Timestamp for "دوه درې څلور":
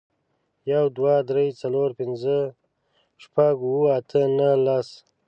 0.97-1.89